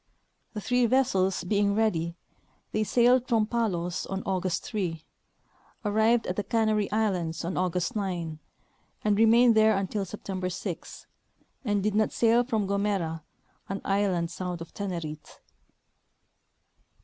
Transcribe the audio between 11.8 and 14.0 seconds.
did not sail from Gomera, an